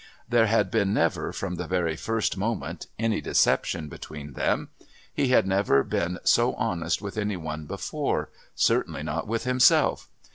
There 0.27 0.47
had 0.47 0.71
been 0.71 0.95
never, 0.95 1.31
from 1.31 1.57
the 1.57 1.67
very 1.67 1.95
first 1.95 2.35
moment, 2.35 2.87
any 2.97 3.21
deception 3.21 3.87
between 3.87 4.33
them. 4.33 4.69
He 5.13 5.27
had 5.27 5.45
never 5.45 5.83
been 5.83 6.17
so 6.23 6.55
honest 6.55 7.03
with 7.03 7.19
any 7.19 7.37
one 7.37 7.67
before 7.67 8.31
certainly 8.55 9.03
not 9.03 9.27
with 9.27 9.43
himself. 9.43 10.09